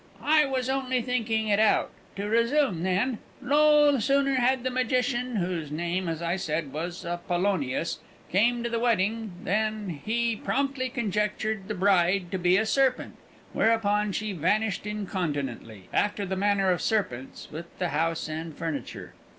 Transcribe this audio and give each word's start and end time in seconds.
"I 0.23 0.47
was 0.47 0.67
only 0.67 1.03
thinking 1.03 1.47
it 1.49 1.59
out. 1.59 1.91
To 2.15 2.25
resume, 2.27 2.81
then. 2.81 3.19
No 3.39 3.99
sooner 3.99 4.33
had 4.33 4.63
the 4.63 4.71
magician 4.71 5.35
(whose 5.35 5.69
name 5.71 6.09
as 6.09 6.23
I 6.23 6.37
said 6.37 6.73
was 6.73 7.05
Apollonius) 7.05 7.99
come 8.33 8.63
to 8.63 8.69
the 8.71 8.79
wedding, 8.79 9.33
than 9.43 9.89
he 10.03 10.35
promptly 10.35 10.89
conjectured 10.89 11.67
the 11.67 11.75
bride 11.75 12.31
to 12.31 12.39
be 12.39 12.57
a 12.57 12.65
serpent; 12.65 13.15
whereupon 13.53 14.11
she 14.11 14.31
vanished 14.31 14.87
incontinently, 14.87 15.87
after 15.93 16.25
the 16.25 16.35
manner 16.35 16.71
of 16.71 16.81
serpents, 16.81 17.47
with 17.51 17.67
the 17.77 17.89
house 17.89 18.27
and 18.27 18.57
furniture." 18.57 19.13